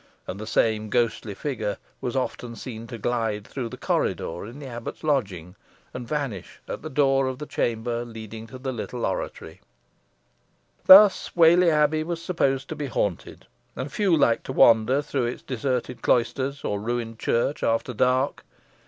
And 0.25 0.39
the 0.39 0.47
same 0.47 0.89
ghostly 0.89 1.35
figure 1.35 1.77
was 2.01 2.15
often 2.15 2.55
seen 2.55 2.87
to 2.87 2.97
glide 2.97 3.45
through 3.45 3.69
the 3.69 3.77
corridor 3.77 4.47
in 4.47 4.57
the 4.57 4.65
abbot's 4.65 5.03
lodging, 5.03 5.55
and 5.93 6.07
vanish 6.07 6.59
at 6.67 6.81
the 6.81 6.89
door 6.89 7.27
of 7.27 7.37
the 7.37 7.45
chamber 7.45 8.03
leading 8.03 8.47
to 8.47 8.57
the 8.57 8.71
little 8.71 9.05
oratory. 9.05 9.61
Thus 10.87 11.27
Whalley 11.35 11.69
Abbey 11.69 12.01
was 12.03 12.19
supposed 12.19 12.67
to 12.69 12.75
be 12.75 12.87
haunted, 12.87 13.45
and 13.75 13.91
few 13.91 14.17
liked 14.17 14.45
to 14.45 14.53
wander 14.53 15.03
through 15.03 15.25
its 15.27 15.43
deserted 15.43 16.01
cloisters, 16.01 16.63
or 16.63 16.79
ruined 16.79 17.19
church, 17.19 17.61
after 17.61 17.93
dark. 17.93 18.43